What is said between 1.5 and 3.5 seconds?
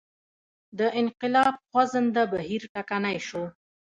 خوځنده بهیر ټکنی شو.